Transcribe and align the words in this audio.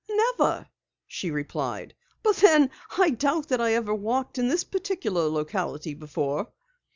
"Never," 0.09 0.67
she 1.05 1.29
replied, 1.29 1.93
"but 2.23 2.37
then 2.37 2.71
I 2.97 3.11
doubt 3.11 3.49
that 3.49 3.61
I 3.61 3.75
ever 3.75 3.93
walked 3.93 4.39
in 4.39 4.47
this 4.47 4.63
particular 4.63 5.27
locality 5.29 5.93
before." 5.93 6.51